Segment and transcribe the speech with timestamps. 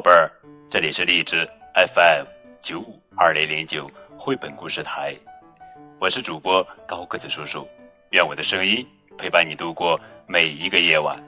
[0.00, 0.32] 宝贝儿，
[0.70, 2.24] 这里是荔枝 FM
[2.62, 5.14] 九五二零零九绘本故事台，
[5.98, 7.68] 我是主播高个子叔叔，
[8.12, 8.82] 愿我的声音
[9.18, 11.22] 陪伴你度过每一个夜晚。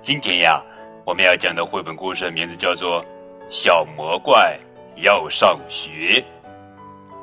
[0.00, 0.62] 今天呀，
[1.04, 3.02] 我们要讲的绘本故事名字叫做
[3.50, 4.56] 《小魔怪
[4.98, 5.90] 要上学》，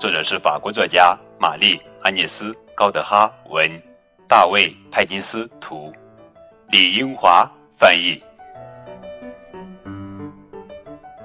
[0.00, 3.70] 作者是法国作家玛丽·安涅斯·高德哈文，
[4.26, 5.92] 大卫·派金斯图，
[6.70, 7.46] 李英华
[7.78, 8.18] 翻译。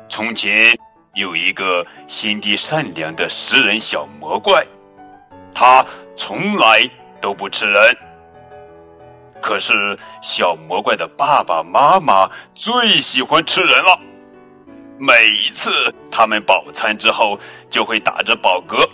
[0.09, 0.77] 从前
[1.15, 4.65] 有一个心地善良的食人小魔怪，
[5.53, 5.85] 他
[6.15, 6.87] 从来
[7.19, 7.97] 都不吃人。
[9.41, 13.99] 可是小魔怪的爸爸妈妈最喜欢吃人了，
[14.97, 15.69] 每一次
[16.11, 17.37] 他们饱餐之后，
[17.69, 18.87] 就会打着饱嗝，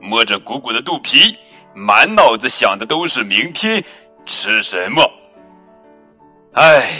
[0.00, 1.36] 摸着鼓鼓的肚皮，
[1.74, 3.82] 满脑子想的都是明天
[4.26, 5.02] 吃什么。
[6.54, 6.90] 唉。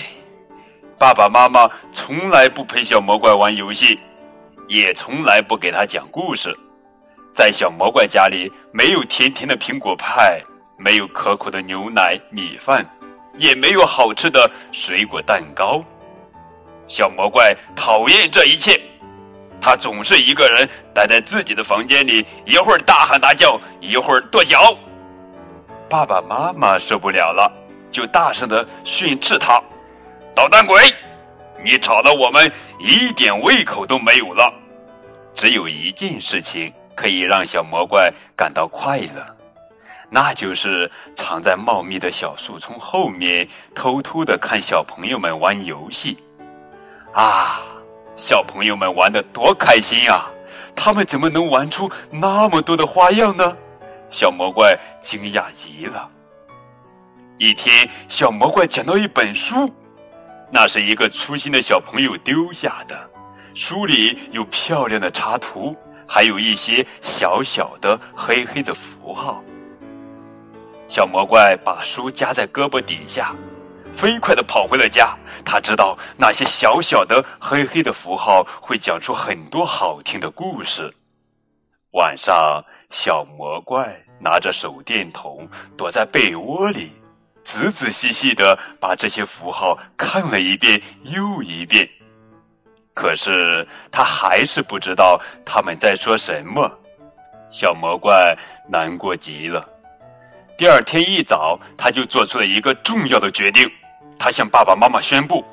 [1.03, 3.99] 爸爸妈妈从来不陪小魔怪玩游戏，
[4.69, 6.57] 也从来不给他讲故事。
[7.35, 10.41] 在小魔怪家里，没有甜甜的苹果派，
[10.79, 12.89] 没有可口的牛奶米饭，
[13.37, 15.83] 也没有好吃的水果蛋糕。
[16.87, 18.81] 小魔怪讨厌这一切，
[19.61, 24.79] 他总是一个人待在自己的房间里，一会儿大喊大叫，一会儿跺脚。
[25.89, 27.53] 爸爸妈妈受不了了，
[27.91, 29.61] 就大声的训斥他。
[30.35, 30.81] 捣蛋鬼，
[31.63, 34.53] 你吵得我们一点胃口都没有了。
[35.35, 39.37] 只有一件事情可以让小魔怪感到快乐，
[40.11, 46.19] 那就是藏在茂密的小树丛后面，偷偷的看小朋友们玩游戏。
[47.13, 47.61] 啊，
[48.17, 50.25] 小朋友们玩的多开心呀！
[50.75, 53.57] 他们怎么能玩出那么多的花样呢？
[54.09, 56.09] 小魔怪惊讶极了。
[57.39, 59.71] 一天，小魔怪捡到一本书。
[60.55, 63.11] 那是一个粗心的小朋友丢下的，
[63.55, 65.75] 书里有漂亮的插图，
[66.07, 69.43] 还有一些小小的黑黑的符号。
[70.87, 73.35] 小魔怪把书夹在胳膊底下，
[73.97, 75.17] 飞快地跑回了家。
[75.43, 80.95] 他知道那些小小的黑黑的符号会讲出很多好听的故事。
[81.93, 85.49] 晚上，小魔怪拿着手电筒
[85.79, 86.93] 躲在被窝里。
[87.45, 91.89] 仔仔细细的把这些符号看了一遍又一遍，
[92.95, 96.71] 可是他还是不知道他们在说什么。
[97.51, 98.37] 小魔怪
[98.69, 99.67] 难过极了。
[100.57, 103.71] 第二天一早，他就做出了一个重要的决定。
[104.19, 105.45] 他向爸爸妈妈宣布：“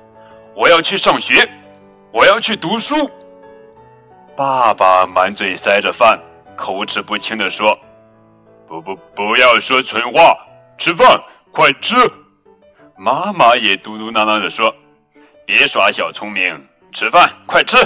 [0.55, 1.49] 我要去上学，
[2.11, 3.09] 我要去读书。”
[4.37, 6.17] 爸爸满嘴塞着饭，
[6.55, 7.77] 口齿不清的说
[8.67, 10.37] ：“不不，不要说蠢话，
[10.77, 11.19] 吃饭。”
[11.51, 11.95] 快吃！
[12.95, 14.73] 妈妈也嘟嘟囔囔的说
[15.45, 17.77] ：“别耍小聪明，吃饭，快吃！”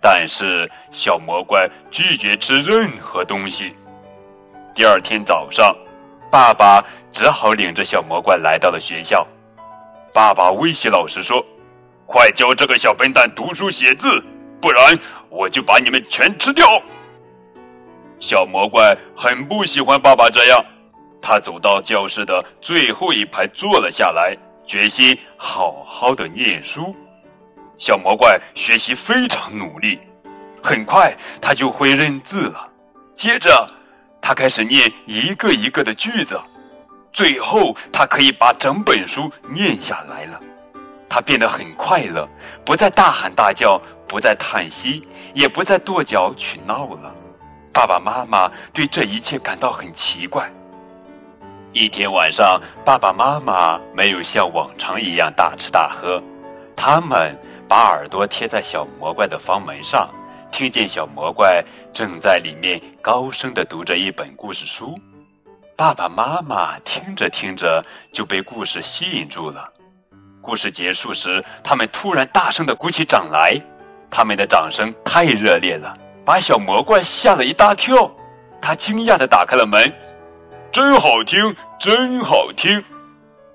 [0.00, 3.74] 但是小魔怪拒绝吃任何东西。
[4.74, 5.74] 第二天早上，
[6.30, 9.26] 爸爸只好领着小魔怪来到了学校。
[10.12, 11.44] 爸爸威胁老师说
[12.06, 14.22] ：“快教这个小笨蛋读书写字，
[14.60, 14.98] 不然
[15.30, 16.82] 我就把你们全吃掉！”
[18.20, 20.64] 小魔怪很不喜欢爸爸这样。
[21.22, 26.94] 他走到教室的最后一排坐了下来，决心好好的念书。
[27.78, 30.00] 小魔怪学习非常努力，
[30.62, 32.68] 很快他就会认字了。
[33.16, 33.70] 接着，
[34.20, 36.40] 他开始念一个一个的句子，
[37.12, 40.40] 最后他可以把整本书念下来了。
[41.08, 42.28] 他变得很快乐，
[42.64, 47.14] 不再大喊大叫，不再叹息，也不再跺脚取闹了。
[47.72, 50.50] 爸爸妈妈对这一切感到很奇怪。
[51.74, 56.22] 一天晚上，爸爸妈妈没有像往常一样大吃大喝，
[56.76, 57.34] 他们
[57.66, 60.10] 把耳朵贴在小魔怪的房门上，
[60.50, 64.94] 听见小魔怪正在里面高声的读着一本故事书。
[65.74, 67.82] 爸爸妈妈听着听着
[68.12, 69.66] 就被故事吸引住了。
[70.42, 73.58] 故事结束时，他们突然大声的鼓起掌来，
[74.10, 78.10] 他们的掌声太热烈了，把小魔怪吓了一大跳。
[78.60, 79.90] 他惊讶的打开了门。
[80.70, 82.80] 真好听，真好听！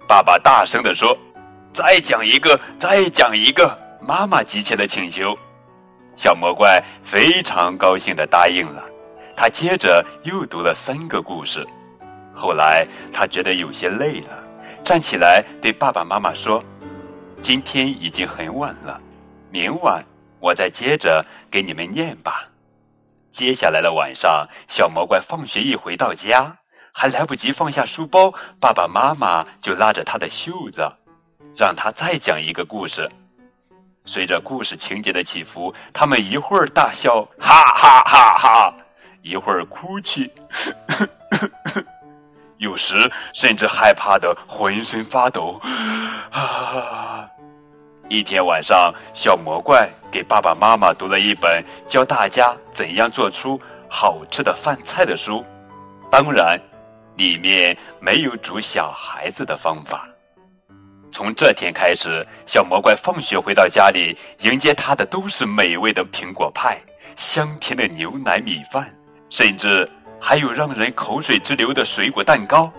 [0.06, 1.18] 爸爸大声地说
[1.72, 5.34] ：“再讲一个，再讲一个！”妈妈急切的请求。
[6.14, 8.84] 小魔怪非常高兴的答应了。
[9.34, 11.66] 他接着又读了三个故事。
[12.36, 14.44] 后来他觉得有些累了，
[14.84, 16.62] 站起来对爸爸妈妈说
[17.42, 19.00] ：“今天已经很晚了，
[19.50, 20.04] 明晚
[20.42, 22.46] 我再接着给你们念吧。”
[23.32, 26.58] 接下来的晚上，小魔怪放学一回到家。
[27.00, 30.82] 还来不及放下书包，爸爸妈妈就拉着他的袖子，
[31.56, 33.08] 让他再讲一个故事。
[34.04, 38.74] 随着故事情节的起伏，他们一会儿大笑，哈哈哈哈，
[39.22, 40.28] 一会儿哭泣，
[42.58, 45.62] 有时甚至害怕的浑身发抖。
[46.32, 47.30] 啊！
[48.10, 55.46] 一天晚上，小魔怪给爸爸妈妈读了一本教大家怎样做出好吃的饭菜的书，
[56.10, 56.60] 当然，
[57.18, 60.08] 里面没有煮小孩子的方法。
[61.12, 66.80] 从这天开始，小魔怪放学回到家里，迎接他的都是美味的苹果派、
[67.16, 68.94] 香甜的牛奶米饭，
[69.30, 69.90] 甚至
[70.22, 72.72] 还有让人口水直流的水果蛋糕。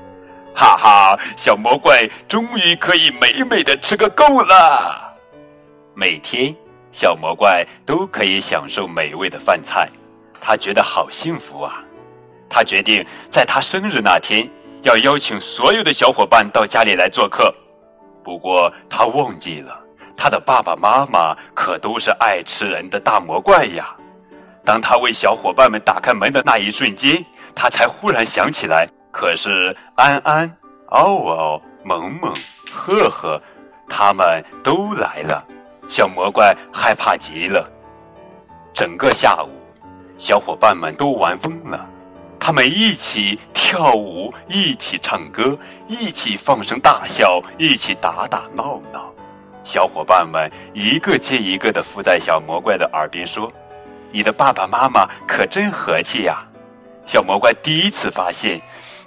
[0.55, 5.17] 哈哈，小魔怪终于可以美美的吃个够了。
[5.95, 6.55] 每天，
[6.93, 9.89] 小魔怪都可以享受美味的饭菜，
[10.41, 11.83] 他觉得好幸福啊！
[12.49, 14.49] 他决定在他生日那天，
[14.83, 17.55] 要邀请所有的小伙伴到家里来做客。
[18.25, 19.79] 不过他忘记了，
[20.17, 23.95] 他的爸爸妈妈可都是爱吃人的大魔怪呀。
[24.65, 27.25] 当他为小伙伴们打开门的那一瞬间，
[27.55, 30.57] 他才忽然想起来，可是安安、
[30.89, 32.35] 奥奥、萌萌、
[32.71, 33.41] 赫赫，
[33.89, 35.43] 他们都来了。
[35.89, 37.67] 小魔怪害怕极了。
[38.75, 39.49] 整个下午，
[40.19, 41.89] 小伙伴们都玩疯了。
[42.41, 49.13] 他们一起跳舞，一起唱歌，一起放声大笑，一起打打闹闹。
[49.65, 53.53] 小伙伴们一个接一个的附在小魔怪的耳边说
[54.11, 56.43] ：“你的爸爸妈妈可真和气呀！”
[57.05, 58.59] 小魔怪第一次发现，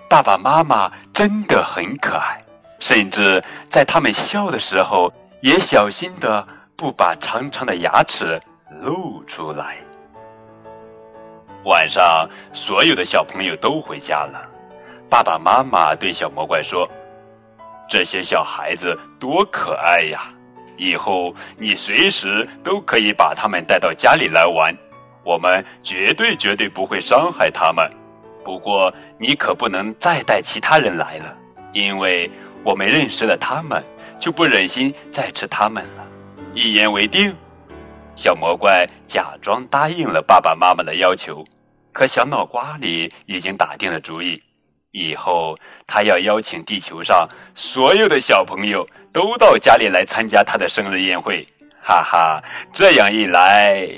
[0.07, 2.43] 爸爸妈妈真的很可爱，
[2.79, 5.11] 甚至在他们笑的时候，
[5.41, 8.39] 也小心的不把长长的牙齿
[8.81, 9.77] 露出来。
[11.65, 14.49] 晚上，所有的小朋友都回家了。
[15.09, 16.89] 爸爸妈妈对小魔怪说
[17.87, 20.33] ：“这些小孩子多可爱呀！
[20.77, 24.75] 以后你随时都可以把他们带到家里来玩，
[25.23, 27.87] 我们绝对绝对不会伤害他们。
[28.43, 31.37] 不过你可不能再带其他人来了，
[31.73, 32.31] 因为
[32.63, 33.83] 我们认识了他们，
[34.17, 36.07] 就不忍心再吃他们了。
[36.55, 37.35] 一言为定。”
[38.21, 41.43] 小魔怪假装答应了爸爸妈妈的要求，
[41.91, 44.39] 可小脑瓜里已经打定了主意，
[44.91, 45.57] 以后
[45.87, 51.43] 他要邀请地球上所有的小朋友都到家里来参加他的生日宴会。
[51.81, 53.89] 哈哈，这样一来，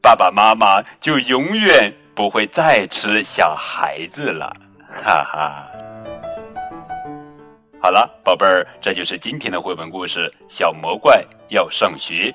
[0.00, 4.50] 爸爸妈妈就永远不会再吃小孩子了。
[5.04, 5.68] 哈哈，
[7.82, 12.34] 好了，宝贝儿，这就是今天的绘本故事《小魔怪要上学》。